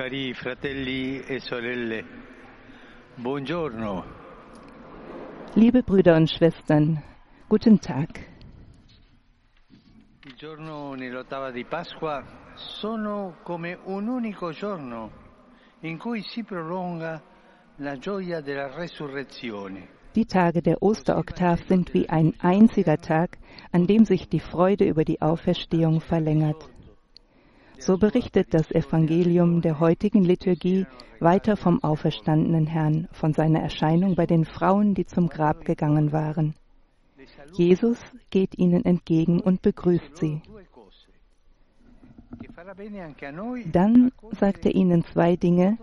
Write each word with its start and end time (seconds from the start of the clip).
Cari 0.00 0.32
fratelli 0.32 1.20
e 1.20 1.40
sorelle, 1.40 2.02
buongiorno. 3.16 4.04
Liebe 5.56 5.82
Brüder 5.82 6.16
und 6.16 6.26
Schwestern, 6.26 7.02
guten 7.48 7.78
Tag. 7.78 8.08
I 10.24 10.34
giorni 10.36 10.96
nell'ottava 10.96 11.50
di 11.50 11.66
Pasqua 11.66 12.24
sono 12.54 13.40
come 13.42 13.78
un 13.84 14.08
unico 14.08 14.52
giorno 14.52 15.10
in 15.80 15.98
cui 15.98 16.22
si 16.22 16.44
prolunga 16.44 17.22
la 17.76 17.98
gioia 17.98 18.40
della 18.40 18.74
resurrezione. 18.74 19.88
Die 20.14 20.24
Tage 20.24 20.62
der 20.62 20.82
Osteroktav 20.82 21.60
sind 21.66 21.92
wie 21.92 22.08
ein 22.08 22.32
einziger 22.38 22.96
Tag, 22.96 23.36
an 23.70 23.84
dem 23.84 24.06
sich 24.06 24.30
die 24.30 24.40
Freude 24.40 24.86
über 24.86 25.04
die 25.04 25.20
Auferstehung 25.20 26.00
verlängert. 26.00 26.70
So 27.80 27.96
berichtet 27.96 28.52
das 28.52 28.70
Evangelium 28.70 29.62
der 29.62 29.80
heutigen 29.80 30.22
Liturgie 30.22 30.86
weiter 31.18 31.56
vom 31.56 31.82
auferstandenen 31.82 32.66
Herrn, 32.66 33.08
von 33.12 33.32
seiner 33.32 33.60
Erscheinung 33.60 34.14
bei 34.16 34.26
den 34.26 34.44
Frauen, 34.44 34.94
die 34.94 35.06
zum 35.06 35.28
Grab 35.28 35.64
gegangen 35.64 36.12
waren. 36.12 36.54
Jesus 37.52 37.98
geht 38.28 38.58
ihnen 38.58 38.84
entgegen 38.84 39.40
und 39.40 39.62
begrüßt 39.62 40.16
sie. 40.16 40.42
Dann 43.72 44.12
sagt 44.32 44.66
er 44.66 44.74
ihnen 44.74 45.02
zwei 45.04 45.36
Dinge, 45.36 45.78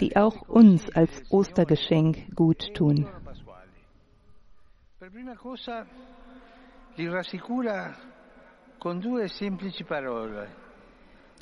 die 0.00 0.16
auch 0.16 0.48
uns 0.48 0.88
als 0.94 1.10
Ostergeschenk 1.30 2.34
gut 2.34 2.74
tun. 2.74 3.06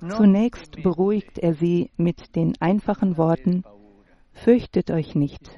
Zunächst 0.01 0.83
beruhigt 0.83 1.39
er 1.39 1.55
sie 1.55 1.91
mit 1.97 2.35
den 2.37 2.55
einfachen 2.61 3.17
Worten, 3.17 3.65
Fürchtet 4.35 4.91
euch 4.91 5.15
nicht. 5.15 5.51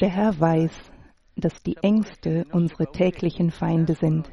Der 0.00 0.08
Herr 0.08 0.40
weiß, 0.40 0.92
dass 1.36 1.62
die 1.62 1.76
Ängste 1.76 2.46
unsere 2.52 2.90
täglichen 2.90 3.50
Feinde 3.50 3.94
sind. 3.94 4.30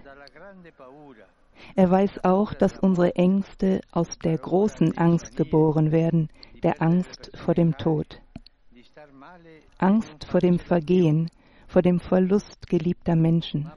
Er 1.76 1.90
weiß 1.92 2.24
auch, 2.24 2.54
dass 2.54 2.80
unsere 2.80 3.16
Ängste 3.16 3.82
aus 3.92 4.18
der 4.20 4.38
großen 4.38 4.98
Angst 4.98 5.36
geboren 5.36 5.92
werden, 5.92 6.30
der 6.64 6.82
Angst 6.82 7.32
vor 7.36 7.54
dem 7.54 7.78
Tod. 7.78 8.22
Angst 9.78 10.26
vor 10.26 10.40
dem 10.40 10.60
Vergehen, 10.60 11.30
vor 11.68 11.82
dem 11.82 12.00
Verlust 12.00 12.68
geliebter 12.68 13.16
Menschen, 13.16 13.72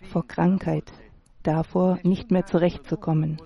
vor 0.00 0.26
Krankheit, 0.26 0.92
davor 1.42 1.98
nicht 2.02 2.30
mehr 2.30 2.46
zurechtzukommen. 2.46 3.38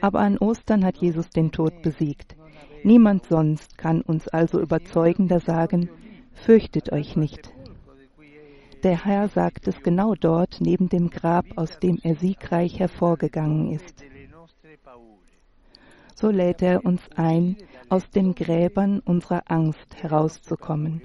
Aber 0.00 0.20
an 0.20 0.38
Ostern 0.38 0.84
hat 0.84 0.96
Jesus 0.98 1.30
den 1.30 1.52
Tod 1.52 1.82
besiegt. 1.82 2.36
Niemand 2.82 3.26
sonst 3.26 3.78
kann 3.78 4.02
uns 4.02 4.28
also 4.28 4.60
überzeugender 4.60 5.40
sagen, 5.40 5.88
fürchtet 6.32 6.92
euch 6.92 7.16
nicht. 7.16 7.52
Der 8.82 9.06
Herr 9.06 9.28
sagt 9.28 9.66
es 9.66 9.82
genau 9.82 10.14
dort 10.14 10.60
neben 10.60 10.90
dem 10.90 11.08
Grab, 11.08 11.46
aus 11.56 11.78
dem 11.78 11.98
er 12.02 12.16
siegreich 12.16 12.78
hervorgegangen 12.78 13.70
ist. 13.70 14.04
So 16.14 16.30
lädt 16.30 16.60
er 16.62 16.84
uns 16.84 17.00
ein, 17.16 17.56
aus 17.88 18.10
den 18.10 18.34
Gräbern 18.34 19.00
unserer 19.00 19.50
Angst 19.50 20.02
herauszukommen. 20.02 21.02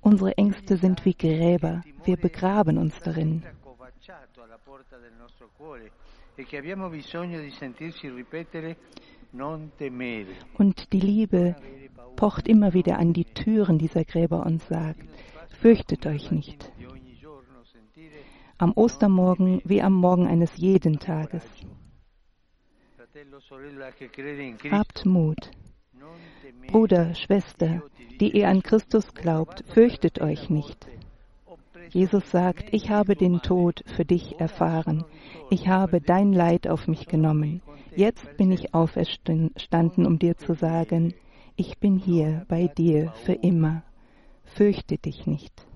Unsere 0.00 0.38
Ängste 0.38 0.76
sind 0.76 1.04
wie 1.04 1.14
Gräber, 1.14 1.82
wir 2.04 2.16
begraben 2.16 2.78
uns 2.78 2.98
darin. 3.00 3.42
Und 10.58 10.92
die 10.92 11.00
Liebe 11.00 11.56
pocht 12.16 12.48
immer 12.48 12.72
wieder 12.72 12.98
an 12.98 13.12
die 13.12 13.24
Türen 13.24 13.78
dieser 13.78 14.04
Gräber 14.04 14.46
und 14.46 14.62
sagt, 14.62 15.00
fürchtet 15.60 16.06
euch 16.06 16.30
nicht. 16.30 16.72
Am 18.58 18.72
Ostermorgen 18.74 19.60
wie 19.64 19.82
am 19.82 19.92
Morgen 19.92 20.26
eines 20.26 20.56
jeden 20.56 20.98
Tages. 20.98 21.44
Habt 24.70 25.04
Mut. 25.04 25.50
Bruder, 26.68 27.14
Schwester, 27.14 27.82
die 28.20 28.36
ihr 28.36 28.48
an 28.48 28.62
Christus 28.62 29.14
glaubt, 29.14 29.64
fürchtet 29.68 30.20
euch 30.20 30.50
nicht. 30.50 30.86
Jesus 31.90 32.30
sagt, 32.30 32.72
ich 32.72 32.90
habe 32.90 33.14
den 33.14 33.40
Tod 33.42 33.82
für 33.86 34.04
dich 34.04 34.40
erfahren. 34.40 35.04
Ich 35.50 35.68
habe 35.68 36.00
dein 36.00 36.32
Leid 36.32 36.68
auf 36.68 36.88
mich 36.88 37.06
genommen. 37.06 37.62
Jetzt 37.94 38.36
bin 38.36 38.50
ich 38.50 38.74
auferstanden, 38.74 40.06
um 40.06 40.18
dir 40.18 40.36
zu 40.36 40.54
sagen, 40.54 41.14
ich 41.56 41.78
bin 41.78 41.96
hier 41.96 42.44
bei 42.48 42.66
dir 42.66 43.12
für 43.24 43.32
immer. 43.32 43.82
Fürchte 44.44 44.98
dich 44.98 45.26
nicht. 45.26 45.66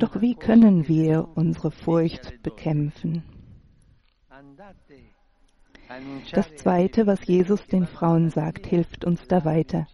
Doch 0.00 0.20
wie 0.20 0.34
können 0.34 0.88
wir 0.88 1.28
unsere 1.34 1.70
Furcht 1.70 2.42
bekämpfen? 2.42 3.22
Das 6.32 6.54
Zweite, 6.56 7.06
was 7.06 7.24
Jesus 7.26 7.66
den 7.66 7.86
Frauen 7.86 8.30
sagt, 8.30 8.66
hilft 8.66 9.04
uns 9.04 9.26
da 9.28 9.44
weiter. 9.44 9.86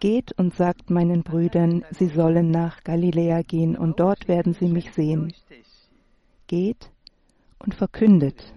Geht 0.00 0.32
und 0.38 0.54
sagt 0.54 0.90
meinen 0.90 1.22
Brüdern, 1.22 1.84
sie 1.90 2.08
sollen 2.08 2.50
nach 2.50 2.84
Galiläa 2.84 3.42
gehen 3.42 3.76
und 3.76 3.98
dort 3.98 4.28
werden 4.28 4.52
sie 4.52 4.68
mich 4.68 4.92
sehen. 4.92 5.32
Geht 6.46 6.90
und 7.58 7.74
verkündet. 7.74 8.52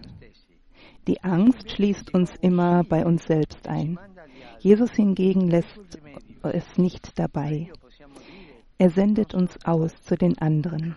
Die 1.07 1.23
Angst 1.23 1.71
schließt 1.71 2.13
uns 2.13 2.35
immer 2.41 2.83
bei 2.83 3.05
uns 3.05 3.25
selbst 3.25 3.67
ein. 3.67 3.97
Jesus 4.59 4.91
hingegen 4.91 5.47
lässt 5.47 5.99
es 6.43 6.77
nicht 6.77 7.17
dabei. 7.17 7.71
Er 8.81 8.89
sendet 8.89 9.35
uns 9.35 9.63
aus 9.63 9.93
zu 10.01 10.15
den 10.15 10.39
anderen. 10.39 10.95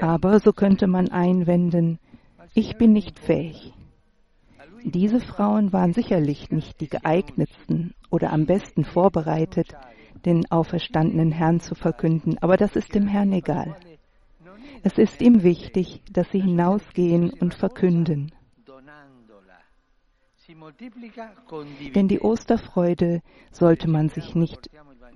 Aber 0.00 0.40
so 0.40 0.52
könnte 0.52 0.86
man 0.88 1.08
einwenden, 1.12 2.00
ich 2.54 2.76
bin 2.76 2.92
nicht 2.92 3.20
fähig. 3.20 3.72
Diese 4.82 5.20
Frauen 5.20 5.72
waren 5.72 5.92
sicherlich 5.92 6.50
nicht 6.50 6.80
die 6.80 6.88
geeignetsten 6.88 7.94
oder 8.10 8.32
am 8.32 8.46
besten 8.46 8.82
vorbereitet, 8.82 9.68
den 10.24 10.50
auferstandenen 10.50 11.30
Herrn 11.30 11.60
zu 11.60 11.76
verkünden, 11.76 12.36
aber 12.38 12.56
das 12.56 12.74
ist 12.74 12.96
dem 12.96 13.06
Herrn 13.06 13.32
egal. 13.32 13.76
Es 14.82 14.98
ist 14.98 15.22
ihm 15.22 15.44
wichtig, 15.44 16.02
dass 16.10 16.28
sie 16.32 16.40
hinausgehen 16.40 17.30
und 17.30 17.54
verkünden. 17.54 18.32
Denn 21.94 22.08
die 22.08 22.20
Osterfreude 22.20 23.22
sollte 23.50 23.88
man 23.88 24.08
sich 24.08 24.34
nicht 24.34 24.70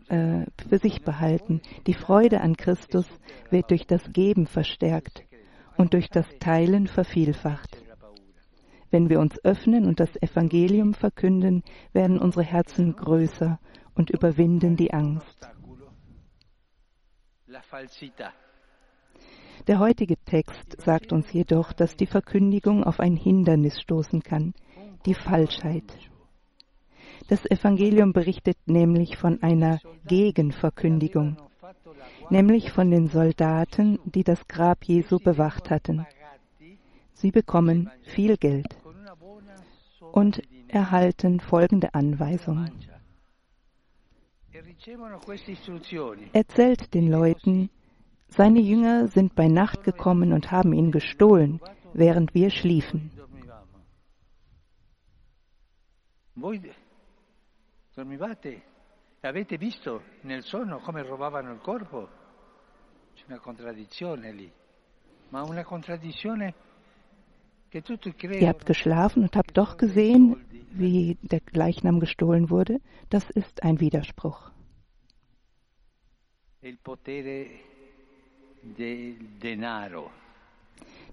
äh, 0.09 0.45
für 0.69 0.79
sich 0.79 1.03
behalten. 1.03 1.61
Die 1.87 1.95
Freude 1.95 2.41
an 2.41 2.57
Christus 2.57 3.07
wird 3.51 3.71
durch 3.71 3.87
das 3.87 4.13
Geben 4.13 4.47
verstärkt 4.47 5.25
und 5.77 5.95
durch 5.95 6.09
das 6.09 6.27
Teilen 6.39 6.87
vervielfacht. 6.87 7.79
Wenn 8.91 9.09
wir 9.09 9.19
uns 9.19 9.43
öffnen 9.45 9.87
und 9.87 9.99
das 9.99 10.15
Evangelium 10.23 10.95
verkünden, 10.95 11.65
werden 11.93 12.19
unsere 12.19 12.45
Herzen 12.45 12.95
größer 12.95 13.59
und 13.95 14.11
überwinden 14.11 14.77
die 14.77 14.93
Angst. 14.93 15.49
Der 19.67 19.79
heutige 19.79 20.17
Text 20.25 20.81
sagt 20.81 21.13
uns 21.13 21.33
jedoch, 21.33 21.73
dass 21.73 21.97
die 21.97 22.07
Verkündigung 22.07 22.85
auf 22.85 23.01
ein 23.01 23.17
Hindernis 23.17 23.81
stoßen 23.81 24.23
kann, 24.23 24.53
die 25.07 25.15
Falschheit. 25.15 25.85
Das 27.29 27.45
Evangelium 27.47 28.13
berichtet 28.13 28.59
nämlich 28.67 29.17
von 29.17 29.43
einer 29.43 29.81
Gegenverkündigung, 30.07 31.37
nämlich 32.31 32.71
von 32.71 32.91
den 32.91 33.09
Soldaten, 33.09 33.99
die 34.05 34.25
das 34.25 34.47
Grab 34.47 34.85
Jesu 34.85 35.19
bewacht 35.19 35.71
hatten. 35.71 36.07
Sie 37.15 37.31
bekommen 37.31 37.91
viel 38.03 38.37
Geld 38.37 38.77
und 40.13 40.43
erhalten 40.69 41.41
folgende 41.41 41.95
Anweisungen. 41.95 42.73
Erzählt 46.33 46.93
den 46.95 47.11
Leuten, 47.11 47.71
seine 48.29 48.61
Jünger 48.61 49.09
sind 49.09 49.35
bei 49.35 49.49
Nacht 49.49 49.85
gekommen 49.85 50.33
und 50.33 50.51
haben 50.51 50.73
ihn 50.73 50.91
gestohlen, 50.91 51.61
während 51.95 52.35
wir 52.35 52.51
schliefen. 52.51 53.11
Dormivate 57.95 58.63
e 59.21 59.29
avete 59.29 59.57
visto 59.57 60.03
nel 60.23 60.43
sonno 60.43 60.81
come 60.81 61.03
rubavano 61.03 61.53
il 61.53 61.61
corpo? 61.61 62.09
C'è 63.15 63.25
una 63.29 63.39
contraddizione 63.39 64.33
lì, 64.33 64.53
ma 65.29 65.43
una 65.43 65.65
contraddizione 65.65 66.73
Ihr 67.75 68.49
habt 68.49 68.67
geschlafen 68.67 69.25
und 69.25 69.35
habt 69.35 69.59
doch 69.59 69.77
gesehen, 69.77 70.37
wie 70.71 71.19
der 71.23 71.41
Leichnam 71.51 71.99
gestohlen 71.99 72.49
wurde. 72.49 72.81
Das 73.11 73.29
ist 73.31 73.65
ein 73.65 73.81
Widerspruch. 73.81 74.53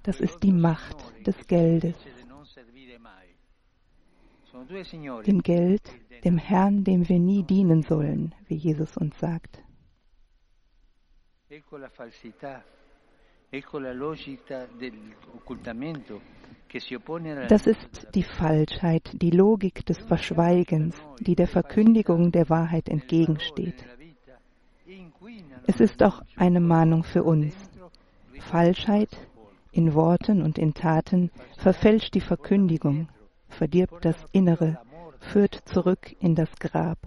Das 0.03 0.19
ist 0.19 0.43
die 0.43 0.51
Macht 0.51 1.25
des 1.25 1.47
Geldes. 1.47 1.95
Dem 5.25 5.41
Geld, 5.41 5.81
dem 6.23 6.37
Herrn, 6.37 6.83
dem 6.83 7.07
wir 7.07 7.19
nie 7.19 7.43
dienen 7.43 7.83
sollen, 7.83 8.35
wie 8.47 8.55
Jesus 8.55 8.97
uns 8.97 9.17
sagt. 9.19 9.63
Das 17.49 17.67
ist 17.67 18.07
die 18.15 18.23
Falschheit, 18.23 19.11
die 19.13 19.31
Logik 19.31 19.85
des 19.85 19.99
Verschweigens, 19.99 20.95
die 21.19 21.35
der 21.35 21.47
Verkündigung 21.47 22.31
der 22.31 22.49
Wahrheit 22.49 22.87
entgegensteht. 22.87 23.85
Es 25.67 25.79
ist 25.79 26.01
auch 26.03 26.21
eine 26.35 26.61
Mahnung 26.61 27.03
für 27.03 27.23
uns. 27.23 27.55
Falschheit 28.39 29.09
in 29.71 29.93
Worten 29.93 30.41
und 30.41 30.57
in 30.57 30.73
Taten 30.73 31.31
verfälscht 31.57 32.13
die 32.13 32.21
Verkündigung, 32.21 33.09
verdirbt 33.51 34.05
das 34.05 34.15
Innere, 34.31 34.79
führt 35.19 35.55
zurück 35.65 36.15
in 36.19 36.35
das 36.35 36.53
Grab. 36.59 36.97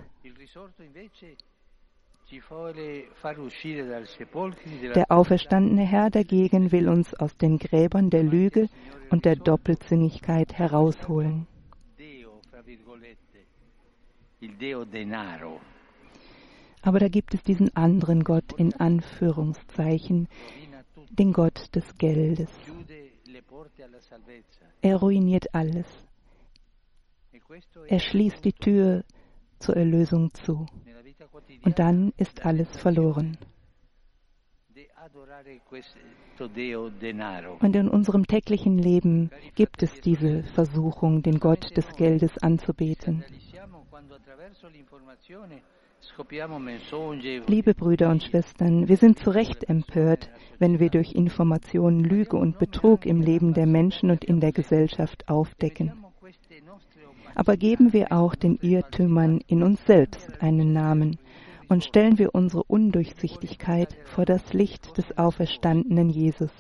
Der 4.94 5.11
auferstandene 5.11 5.82
Herr 5.82 6.11
dagegen 6.11 6.73
will 6.73 6.88
uns 6.88 7.14
aus 7.14 7.37
den 7.37 7.58
Gräbern 7.58 8.11
der 8.11 8.23
Lüge 8.23 8.69
und 9.11 9.25
der 9.25 9.37
Doppelzüngigkeit 9.37 10.55
herausholen. 10.55 11.46
Aber 16.82 16.99
da 16.99 17.08
gibt 17.08 17.35
es 17.35 17.43
diesen 17.43 17.75
anderen 17.76 18.25
Gott 18.25 18.52
in 18.58 18.75
Anführungszeichen, 18.75 20.29
den 21.11 21.32
Gott 21.32 21.75
des 21.75 21.97
Geldes. 21.97 22.50
Er 24.82 24.97
ruiniert 24.97 25.55
alles. 25.55 25.87
Er 27.89 27.99
schließt 27.99 28.45
die 28.45 28.53
Tür 28.53 29.05
zur 29.59 29.77
Erlösung 29.77 30.33
zu. 30.35 30.67
Und 31.63 31.79
dann 31.79 32.13
ist 32.17 32.45
alles 32.45 32.69
verloren. 32.77 33.39
Und 37.61 37.77
in 37.77 37.89
unserem 37.89 38.27
täglichen 38.27 38.79
Leben 38.79 39.31
gibt 39.55 39.83
es 39.83 40.01
diese 40.01 40.43
Versuchung, 40.43 41.23
den 41.23 41.39
Gott 41.39 41.77
des 41.77 41.87
Geldes 41.97 42.37
anzubeten. 42.39 43.25
Liebe 47.47 47.75
Brüder 47.75 48.11
und 48.11 48.23
Schwestern, 48.23 48.89
wir 48.89 48.97
sind 48.97 49.19
zu 49.19 49.31
Recht 49.31 49.65
empört, 49.65 50.31
wenn 50.59 50.79
wir 50.79 50.91
durch 50.91 51.13
Informationen 51.13 52.01
Lüge 52.01 52.37
und 52.37 52.59
Betrug 52.59 53.07
im 53.07 53.21
Leben 53.21 53.55
der 53.55 53.67
Menschen 53.67 54.11
und 54.11 54.25
in 54.25 54.41
der 54.41 54.53
Gesellschaft 54.53 55.29
aufdecken. 55.29 56.04
Aber 57.35 57.57
geben 57.57 57.93
wir 57.93 58.13
auch 58.13 58.35
den 58.35 58.59
Irrtümern 58.61 59.41
in 59.47 59.63
uns 59.63 59.85
selbst 59.87 60.41
einen 60.41 60.73
Namen 60.73 61.19
und 61.69 61.85
stellen 61.85 62.19
wir 62.19 62.35
unsere 62.35 62.63
Undurchsichtigkeit 62.65 63.97
vor 64.05 64.25
das 64.25 64.53
Licht 64.53 64.97
des 64.97 65.19
auferstandenen 65.19 66.11
Jesus. 66.11 66.51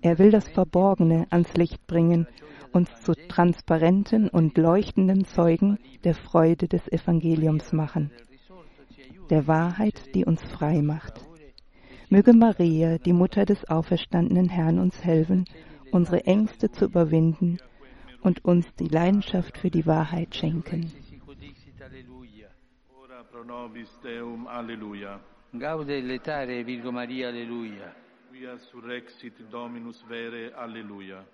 Er 0.00 0.18
will 0.18 0.30
das 0.30 0.48
Verborgene 0.48 1.26
ans 1.30 1.54
Licht 1.54 1.86
bringen, 1.86 2.26
uns 2.72 2.88
zu 3.02 3.12
transparenten 3.14 4.28
und 4.28 4.56
leuchtenden 4.56 5.24
Zeugen 5.24 5.78
der 6.04 6.14
Freude 6.14 6.68
des 6.68 6.90
Evangeliums 6.90 7.72
machen, 7.72 8.10
der 9.30 9.46
Wahrheit, 9.46 10.14
die 10.14 10.24
uns 10.24 10.42
frei 10.42 10.80
macht. 10.80 11.20
Möge 12.08 12.32
Maria, 12.32 12.98
die 12.98 13.12
Mutter 13.12 13.44
des 13.44 13.68
auferstandenen 13.68 14.48
Herrn, 14.48 14.78
uns 14.78 15.04
helfen, 15.04 15.44
unsere 15.90 16.24
Ängste 16.24 16.70
zu 16.70 16.86
überwinden 16.86 17.58
und 18.22 18.44
uns 18.44 18.72
die 18.76 18.88
Leidenschaft 18.88 19.58
für 19.58 19.70
die 19.70 19.86
Wahrheit 19.86 20.34
schenken. 20.34 20.90
Gaude 25.58 26.00
letare 26.00 26.66
Virgo 26.66 26.92
Maria, 26.92 27.28
Alleluia. 27.28 27.94
Quia 28.30 28.58
surrexit 28.58 29.34
Dominus 29.50 30.02
vere, 30.08 30.52
Alleluia. 30.54 31.24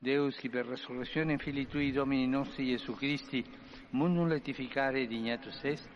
Deus, 0.00 0.38
qui 0.38 0.48
per 0.48 0.66
resurrezione 0.66 1.38
Filii 1.38 1.66
Tui, 1.66 1.90
Domini 1.90 2.28
nostri 2.28 2.66
Gesù 2.66 2.94
Christi, 2.94 3.44
mundum 3.90 4.28
letificare 4.28 5.08
dignatus 5.08 5.64
est, 5.64 5.88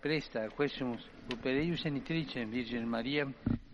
presta 0.00 0.48
quesumus 0.48 1.06
per 1.42 1.56
eius 1.56 1.82
genitricem 1.82 2.48
Virgine 2.48 2.86
Maria, 2.86 3.30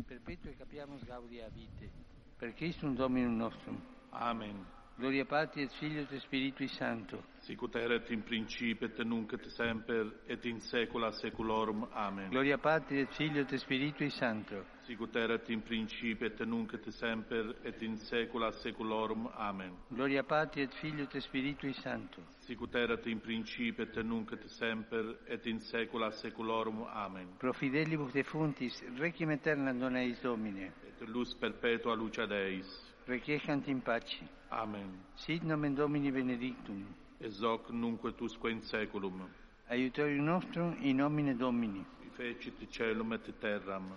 perpetuo 0.07 0.51
capiamus 0.59 1.05
gaudia 1.05 1.49
vite, 1.51 1.91
per 2.37 2.55
Christum 2.55 2.97
Dominum 2.97 3.37
nostrum. 3.37 3.81
Amen. 4.11 4.78
Gloria 4.99 5.25
Patri 5.25 5.63
et 5.63 5.71
Filius 5.79 6.11
et 6.11 6.19
Spiritui 6.19 6.67
Sancto. 6.67 7.23
Sicut 7.39 7.77
erat 7.77 8.11
in 8.11 8.25
principio 8.25 8.89
et 8.89 8.99
nunc 9.05 9.33
et 9.33 9.47
semper 9.47 10.11
et 10.27 10.45
in 10.45 10.59
saecula 10.59 11.13
saeculorum. 11.13 11.87
Amen. 11.93 12.31
Gloria 12.31 12.59
Patri 12.59 12.99
et 12.99 13.13
Filius 13.13 13.53
et 13.53 13.59
Spiritui 13.59 14.11
Sancto. 14.11 14.65
Sicut 14.83 15.15
erat 15.15 15.49
in 15.51 15.63
principio 15.63 16.27
et 16.27 16.41
nunc 16.41 16.75
et 16.75 16.91
semper 16.91 17.55
et 17.63 17.81
in 17.83 17.97
saecula 17.97 18.51
saeculorum. 18.51 19.31
Amen. 19.37 19.71
Gloria 19.89 20.25
Patri 20.25 20.63
et 20.63 20.75
Filius 20.75 21.15
et 21.15 21.23
Spiritui 21.23 21.75
Sancto. 21.75 22.21
Sicut 22.41 22.75
erat 22.75 23.07
in 23.07 23.21
principio 23.21 23.85
et 23.85 24.03
nunc 24.03 24.33
et 24.33 24.49
semper 24.49 25.17
et 25.29 25.47
in 25.47 25.61
saecula 25.61 26.11
saeculorum. 26.11 26.83
Amen. 26.91 27.37
Pro 27.39 27.53
fidelibus 27.53 28.11
defuntis, 28.11 28.83
requiem 28.99 29.31
aeternam 29.31 29.79
dona 29.79 30.03
eis 30.03 30.21
Domine. 30.21 30.73
Et 30.89 31.07
luz 31.07 31.37
perpetua 31.39 31.95
luce 31.95 32.27
Deis. 32.27 32.88
requiescant 33.09 33.67
in 33.69 33.81
pace. 33.81 34.21
Amen. 34.51 35.01
Sit 35.17 35.43
nomen 35.43 35.75
Domini 35.75 36.11
benedictum. 36.11 36.87
Es 37.21 37.41
hoc 37.43 37.71
nunque 37.71 38.13
tusque 38.17 38.51
in 38.51 38.63
saeculum. 38.63 39.29
Aiutorium 39.71 40.25
nostrum 40.25 40.77
in 40.83 40.97
nomine 40.97 41.35
Domini. 41.37 41.85
Fecit 42.17 42.71
celum 42.71 43.13
et 43.13 43.41
terram. 43.41 43.93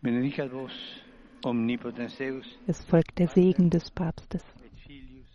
Benedicat 0.00 0.50
vos 0.50 0.72
omnipotens 1.42 2.16
Deus. 2.16 2.58
Es 2.66 2.84
folgt 2.84 3.18
der 3.18 3.28
Segen 3.28 3.68
des 3.70 3.90
Papstes. 3.90 4.44
Et 4.64 4.78
Filius 4.86 5.26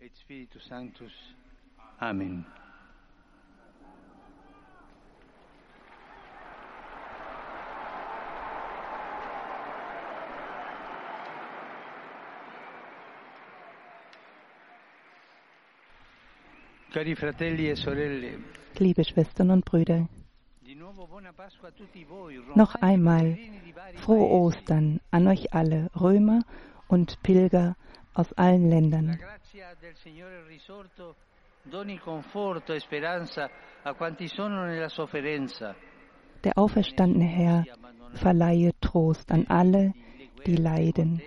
et 0.00 0.14
Spiritus 0.16 0.64
Sanctus. 0.68 1.12
Amen. 1.98 2.44
Liebe 18.78 19.04
Schwestern 19.04 19.50
und 19.50 19.64
Brüder, 19.64 20.08
noch 22.54 22.74
einmal 22.74 23.38
frohe. 23.96 24.28
Ostern 24.28 25.00
an 25.10 25.26
euch 25.26 25.54
alle, 25.54 25.90
Römer 25.98 26.40
und 26.88 27.22
Pilger 27.22 27.76
aus 28.12 28.32
allen 28.34 28.68
Ländern. 28.68 29.10
e. 29.10 29.18
Der 36.44 36.58
auferstandene 36.58 37.24
Herr 37.24 37.64
verleihe 38.14 38.72
Trost 38.80 39.32
an 39.32 39.46
alle, 39.46 39.94
die 40.46 40.56
leiden. 40.56 41.22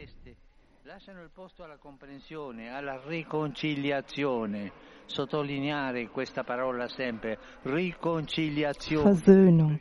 Lasciano 0.95 1.23
il 1.23 1.29
posto 1.29 1.61
alla 1.65 1.75
comprensione, 1.75 2.69
alla 2.69 3.01
riconciliazione. 3.05 4.71
Sottolineare 5.07 6.07
questa 6.07 6.45
parola 6.45 6.87
sempre, 6.87 7.37
riconciliazione. 7.63 9.03
Versöhnung, 9.03 9.77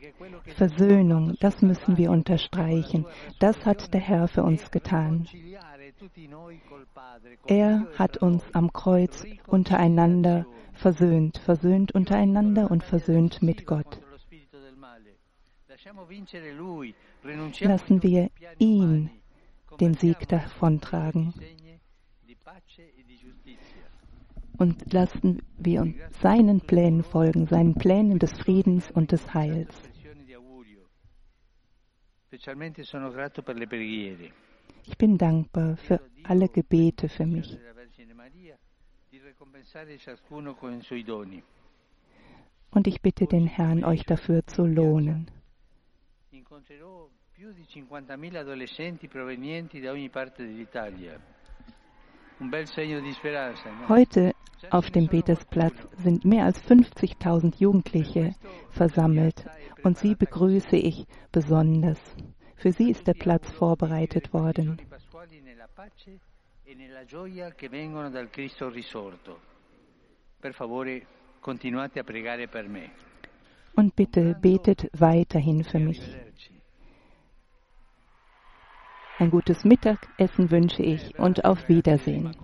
Versöhnung, 0.57 1.33
das 1.39 1.61
müssen 1.61 1.95
wir 1.95 2.11
unterstreichen. 2.11 3.05
Das 3.39 3.65
hat 3.65 3.93
der 3.93 4.01
Herr 4.01 4.27
für 4.27 4.43
uns 4.43 4.69
getan. 4.69 5.25
Er 7.45 7.87
hat 7.97 8.17
uns 8.17 8.43
am 8.51 8.73
Kreuz 8.73 9.25
untereinander 9.47 10.45
versöhnt, 10.73 11.37
versöhnt 11.37 11.93
untereinander 11.93 12.69
und 12.69 12.83
versöhnt 12.83 13.41
mit 13.41 13.65
Gott. 13.65 14.01
Lassen 17.61 18.03
wir 18.03 18.29
ihn 18.59 19.09
den 19.79 19.93
Sieg 19.95 20.27
davontragen 20.27 21.33
und 24.57 24.93
lassen 24.93 25.41
wir 25.57 25.81
uns 25.81 25.95
seinen 26.21 26.61
Plänen 26.61 27.03
folgen, 27.03 27.47
seinen 27.47 27.75
Plänen 27.75 28.19
des 28.19 28.31
Friedens 28.33 28.89
und 28.91 29.11
des 29.11 29.33
Heils. 29.33 29.89
Ich 34.87 34.97
bin 34.97 35.17
dankbar 35.17 35.77
für 35.77 36.01
alle 36.23 36.49
Gebete 36.49 37.09
für 37.09 37.25
mich. 37.25 37.57
Und 42.71 42.87
ich 42.87 43.01
bitte 43.01 43.25
den 43.25 43.47
Herrn, 43.47 43.83
euch 43.83 44.03
dafür 44.03 44.45
zu 44.45 44.65
lohnen. 44.65 45.31
Più 47.35 47.51
di 47.51 47.65
50.000 47.67 48.37
adolescenti 48.37 49.09
provenienti 49.09 49.81
da 49.81 49.91
ogni 49.91 50.09
parte 50.09 50.45
dell'Italia. 50.45 51.19
Un 52.37 52.47
bel 52.47 52.65
segno 52.65 53.01
di 53.01 53.11
speranza, 53.11 53.69
no? 53.69 53.89
Heute 53.89 54.35
auf 54.69 54.89
dem 54.91 55.09
Petersplatz 55.09 55.85
sind 55.97 56.23
mehr 56.23 56.45
als 56.45 56.63
50.000 56.63 57.55
Jugendliche 57.57 58.35
versammelt 58.69 59.45
und 59.83 59.97
sie 59.97 60.15
begrüße 60.15 60.77
ich 60.77 61.05
besonders. 61.29 61.99
Für 62.55 62.71
sie 62.71 62.89
ist 62.89 63.05
der 63.05 63.15
Platz 63.15 63.51
vorbereitet 63.51 64.31
worden. 64.31 64.77
E. 66.65 66.77
Und 73.75 73.95
bitte 73.97 74.35
betet 74.41 74.89
weiterhin 74.93 75.63
für 75.65 75.79
mich. 75.79 76.01
Ein 79.17 79.31
gutes 79.31 79.63
Mittagessen 79.63 80.51
wünsche 80.51 80.83
ich 80.83 81.17
und 81.17 81.45
auf 81.45 81.69
Wiedersehen. 81.69 82.35